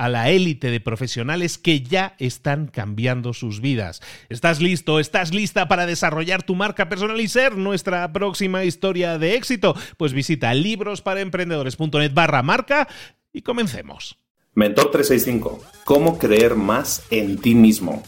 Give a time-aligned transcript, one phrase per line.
[0.00, 4.00] a la élite de profesionales que ya están cambiando sus vidas.
[4.30, 4.98] ¿Estás listo?
[4.98, 9.76] ¿Estás lista para desarrollar tu marca personal y ser nuestra próxima historia de éxito?
[9.98, 12.88] Pues visita librosparaemprendedores.net barra marca
[13.30, 14.16] y comencemos.
[14.54, 15.62] Mentor 365.
[15.84, 18.02] ¿Cómo creer más en ti mismo?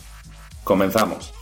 [0.64, 1.34] Comenzamos.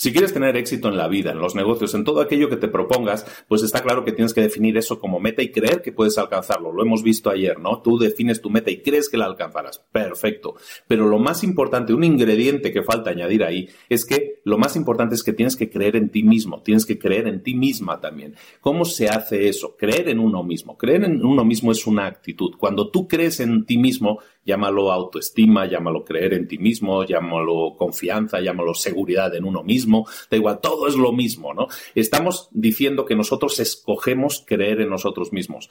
[0.00, 2.68] Si quieres tener éxito en la vida, en los negocios, en todo aquello que te
[2.68, 6.16] propongas, pues está claro que tienes que definir eso como meta y creer que puedes
[6.18, 6.72] alcanzarlo.
[6.72, 7.82] Lo hemos visto ayer, ¿no?
[7.82, 9.80] Tú defines tu meta y crees que la alcanzarás.
[9.90, 10.54] Perfecto.
[10.86, 15.16] Pero lo más importante, un ingrediente que falta añadir ahí, es que lo más importante
[15.16, 18.36] es que tienes que creer en ti mismo, tienes que creer en ti misma también.
[18.60, 19.74] ¿Cómo se hace eso?
[19.76, 20.78] Creer en uno mismo.
[20.78, 22.54] Creer en uno mismo es una actitud.
[22.56, 28.40] Cuando tú crees en ti mismo, llámalo autoestima, llámalo creer en ti mismo, llámalo confianza,
[28.40, 29.87] llámalo seguridad en uno mismo,
[30.30, 31.68] da igual, todo es lo mismo, ¿no?
[31.94, 35.70] Estamos diciendo que nosotros escogemos creer en nosotros mismos.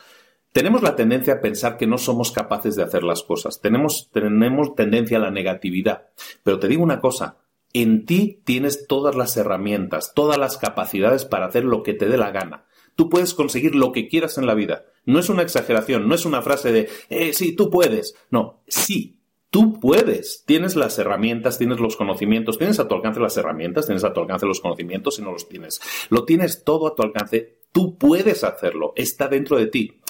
[0.51, 4.75] Tenemos la tendencia a pensar que no somos capaces de hacer las cosas, tenemos, tenemos
[4.75, 6.07] tendencia a la negatividad,
[6.44, 7.38] pero te digo una cosa,
[7.73, 12.17] en ti tienes todas las herramientas, todas las capacidades para hacer lo que te dé
[12.17, 12.66] la gana.
[12.95, 14.85] Tú puedes conseguir lo que quieras en la vida.
[15.05, 18.16] No es una exageración, no es una frase de, eh, sí, tú puedes.
[18.31, 19.16] No, sí,
[19.50, 20.44] tú puedes.
[20.46, 24.22] Tienes las herramientas, tienes los conocimientos, tienes a tu alcance las herramientas, tienes a tu
[24.22, 25.80] alcance los conocimientos si no los tienes.
[26.09, 27.59] Lo tienes todo a tu alcance.
[27.72, 28.94] Tú puedes hacerlo.
[28.96, 30.02] Está dentro de ti.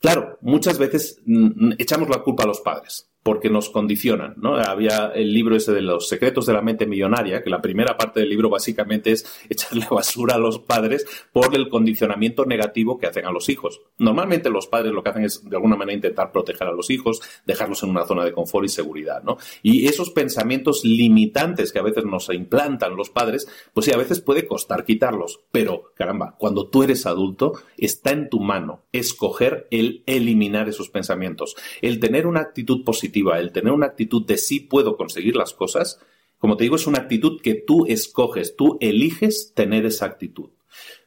[0.00, 4.56] Claro, muchas veces mm, echamos la culpa a los padres porque nos condicionan, ¿no?
[4.56, 8.20] Había el libro ese de los secretos de la mente millonaria, que la primera parte
[8.20, 13.26] del libro básicamente es echarle basura a los padres por el condicionamiento negativo que hacen
[13.26, 13.80] a los hijos.
[13.98, 17.20] Normalmente los padres lo que hacen es de alguna manera intentar proteger a los hijos,
[17.46, 19.38] dejarlos en una zona de confort y seguridad, ¿no?
[19.62, 24.20] Y esos pensamientos limitantes que a veces nos implantan los padres, pues sí, a veces
[24.20, 30.02] puede costar quitarlos, pero caramba, cuando tú eres adulto, está en tu mano escoger el
[30.06, 34.96] eliminar esos pensamientos, el tener una actitud positiva el tener una actitud de sí puedo
[34.96, 36.00] conseguir las cosas,
[36.42, 40.50] como te digo, es una actitud que tú escoges, tú eliges tener esa actitud.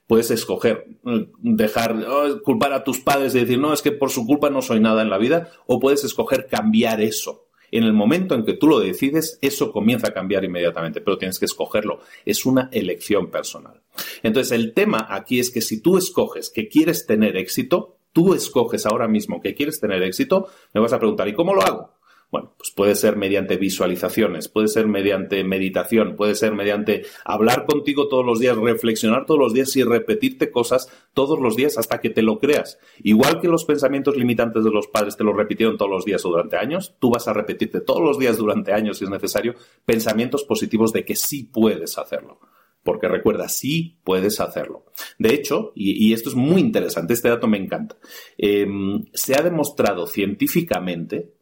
[0.08, 4.12] Puedes escoger mm, dejar, oh, culpar a tus padres y decir, no, es que por
[4.12, 7.48] su culpa no soy nada en la vida, o puedes escoger cambiar eso.
[7.70, 11.38] En el momento en que tú lo decides, eso comienza a cambiar inmediatamente, pero tienes
[11.38, 12.00] que escogerlo.
[12.24, 13.82] Es una elección personal.
[14.24, 18.86] Entonces, el tema aquí es que si tú escoges que quieres tener éxito, tú escoges
[18.86, 21.95] ahora mismo que quieres tener éxito, me vas a preguntar, ¿y cómo lo hago?
[22.32, 28.08] Bueno, pues puede ser mediante visualizaciones, puede ser mediante meditación, puede ser mediante hablar contigo
[28.08, 32.10] todos los días, reflexionar todos los días y repetirte cosas todos los días hasta que
[32.10, 32.80] te lo creas.
[33.04, 36.30] Igual que los pensamientos limitantes de los padres te lo repitieron todos los días o
[36.30, 39.56] durante años, tú vas a repetirte todos los días durante años, si es necesario,
[39.86, 42.40] pensamientos positivos de que sí puedes hacerlo
[42.86, 44.86] porque recuerda, sí puedes hacerlo.
[45.18, 47.98] De hecho, y, esto es muy interesante, este dato me encanta,
[48.38, 51.34] em, se ha demostrado científicamente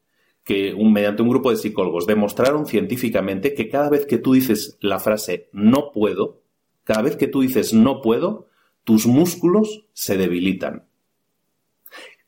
[0.43, 4.99] que mediante un grupo de psicólogos demostraron científicamente que cada vez que tú dices la
[4.99, 6.41] frase no puedo,
[6.83, 8.47] cada vez que tú dices no puedo,
[8.83, 10.85] tus músculos se debilitan.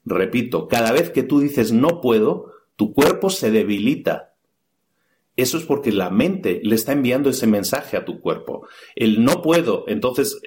[0.05, 4.35] Repito, cada vez que tú dices no puedo, tu cuerpo se debilita.
[5.35, 8.67] Eso es porque la mente le está enviando ese mensaje a tu cuerpo.
[8.95, 10.39] El no puedo, entonces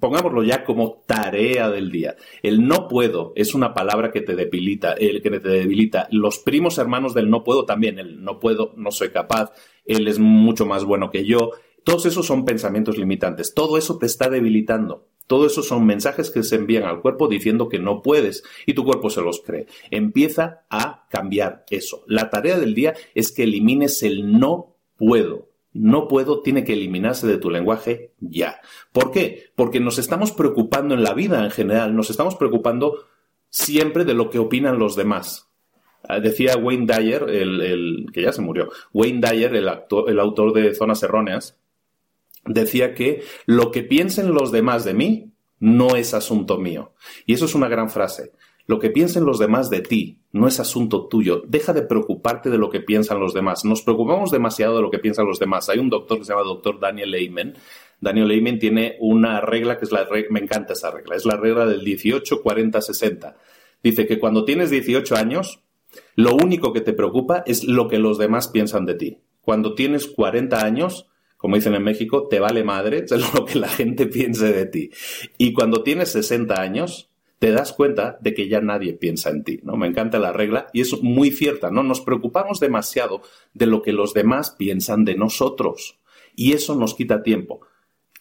[0.00, 2.16] pongámoslo ya como tarea del día.
[2.42, 6.08] El no puedo es una palabra que te debilita, el que te debilita.
[6.10, 9.52] Los primos hermanos del no puedo también, el no puedo, no soy capaz,
[9.84, 11.52] él es mucho más bueno que yo.
[11.84, 13.54] Todos esos son pensamientos limitantes.
[13.54, 15.08] Todo eso te está debilitando.
[15.26, 18.84] Todo eso son mensajes que se envían al cuerpo diciendo que no puedes y tu
[18.84, 19.66] cuerpo se los cree.
[19.90, 22.04] Empieza a cambiar eso.
[22.06, 27.26] La tarea del día es que elimines el no puedo no puedo tiene que eliminarse
[27.26, 28.60] de tu lenguaje ya.
[28.92, 29.50] ¿Por qué?
[29.56, 33.04] Porque nos estamos preocupando en la vida en general, nos estamos preocupando
[33.50, 35.50] siempre de lo que opinan los demás.
[36.08, 40.74] Ah, decía Wayne Dyer, el, que ya se murió, Wayne Dyer, el, el autor de
[40.74, 41.58] Zonas Erróneas,
[42.44, 46.92] decía que lo que piensen los demás de mí no es asunto mío.
[47.26, 48.32] Y eso es una gran frase.
[48.66, 51.42] Lo que piensen los demás de ti no es asunto tuyo.
[51.46, 53.64] Deja de preocuparte de lo que piensan los demás.
[53.64, 55.68] Nos preocupamos demasiado de lo que piensan los demás.
[55.68, 57.54] Hay un doctor que se llama doctor Daniel Lehman.
[58.00, 61.36] Daniel Lehman tiene una regla que es la regla, me encanta esa regla, es la
[61.36, 63.36] regla del 18, 40, 60.
[63.82, 65.60] Dice que cuando tienes 18 años,
[66.16, 69.18] lo único que te preocupa es lo que los demás piensan de ti.
[69.40, 74.06] Cuando tienes 40 años, como dicen en México, te vale madre lo que la gente
[74.06, 74.90] piense de ti.
[75.36, 77.10] Y cuando tienes 60 años,
[77.44, 79.76] te das cuenta de que ya nadie piensa en ti, ¿no?
[79.76, 81.82] Me encanta la regla y es muy cierta, ¿no?
[81.82, 83.20] Nos preocupamos demasiado
[83.52, 85.98] de lo que los demás piensan de nosotros
[86.34, 87.60] y eso nos quita tiempo.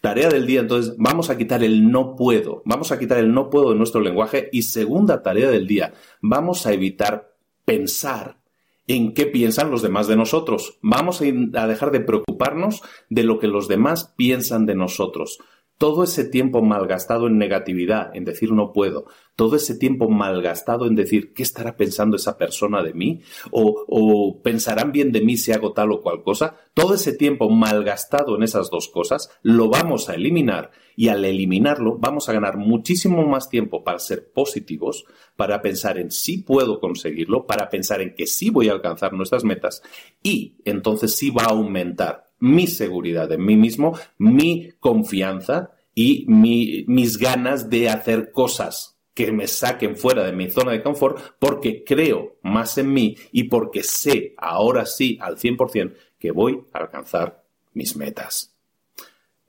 [0.01, 3.49] Tarea del día, entonces, vamos a quitar el no puedo, vamos a quitar el no
[3.49, 7.33] puedo de nuestro lenguaje y segunda tarea del día, vamos a evitar
[7.63, 8.39] pensar
[8.87, 10.79] en qué piensan los demás de nosotros.
[10.81, 15.39] Vamos a dejar de preocuparnos de lo que los demás piensan de nosotros
[15.83, 19.03] todo ese tiempo malgastado en negatividad, en decir no puedo,
[19.35, 23.19] todo ese tiempo malgastado en decir qué estará pensando esa persona de mí
[23.51, 27.49] o, o, pensarán bien de mí si hago tal o cual cosa, todo ese tiempo
[27.49, 30.71] malgastado en esas dos cosas lo vamos a eliminar.
[30.95, 35.03] Y al eliminarlo vamos a ganar muchísimo más tiempo para ser positivos,
[35.35, 39.43] para pensar en si puedo conseguirlo, para pensar en que sí voy a alcanzar nuestras
[39.43, 39.81] metas.
[40.21, 47.17] Y entonces sí va a aumentar mi seguridad en mí mismo, mi confianza y mis
[47.17, 52.35] ganas de hacer cosas que me saquen fuera de mi zona de confort porque creo
[52.41, 57.95] más en mí y porque sé ahora sí al 100% que voy a alcanzar mis
[57.95, 58.52] metas.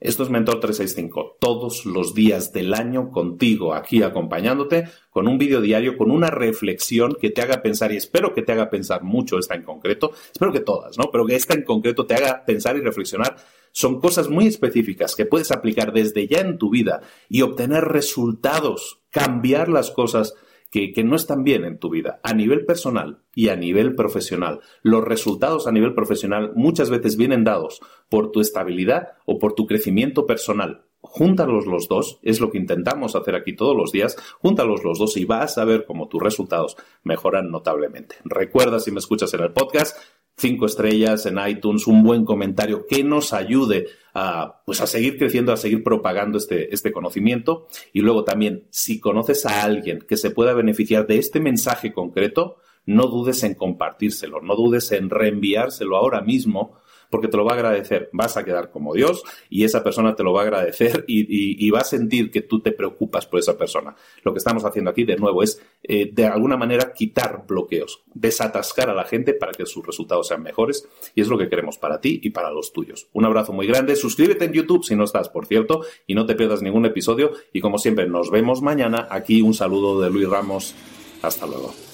[0.04, 5.62] Esto es Mentor 365, todos los días del año contigo, aquí acompañándote con un vídeo
[5.62, 9.38] diario, con una reflexión que te haga pensar, y espero que te haga pensar mucho
[9.38, 11.10] esta en concreto, espero que todas, ¿no?
[11.10, 13.36] Pero que esta en concreto te haga pensar y reflexionar.
[13.72, 19.00] Son cosas muy específicas que puedes aplicar desde ya en tu vida y obtener resultados,
[19.08, 20.34] cambiar las cosas
[20.74, 24.60] que, no están bien en tu vida, a nivel personal y a nivel profesional.
[24.82, 29.66] Los resultados a nivel profesional muchas veces vienen dados por tu estabilidad o por tu
[29.66, 30.86] crecimiento personal.
[31.00, 35.16] Júntalos los dos, es lo que intentamos hacer aquí todos los días, júntalos los dos
[35.16, 38.16] y vas a ver cómo tus resultados mejoran notablemente.
[38.24, 39.96] Recuerda si me escuchas en el podcast,
[40.36, 45.52] cinco estrellas en iTunes, un buen comentario que nos ayude a, pues a seguir creciendo,
[45.52, 47.66] a seguir propagando este, este conocimiento.
[47.92, 52.56] Y luego también, si conoces a alguien que se pueda beneficiar de este mensaje concreto,
[52.86, 56.76] no dudes en compartírselo, no dudes en reenviárselo ahora mismo
[57.14, 58.08] porque te lo va a agradecer.
[58.10, 61.78] Vas a quedar como Dios y esa persona te lo va a agradecer y, va
[61.78, 63.94] a sentir que tú te preocupas por esa persona.
[64.24, 68.90] Lo que estamos haciendo aquí, de nuevo, es eh, de alguna manera quitar bloqueos, desatascar
[68.90, 72.00] a la gente para que sus resultados sean mejores y es lo que queremos para
[72.00, 73.06] ti y para los tuyos.
[73.12, 73.94] Un abrazo muy grande.
[73.94, 77.30] Suscríbete en YouTube si no estás, por cierto, y no te pierdas ningún episodio.
[77.52, 79.06] Y como siempre, nos vemos mañana.
[79.08, 80.74] Aquí un saludo de Luis Ramos.
[81.22, 81.93] Hasta luego.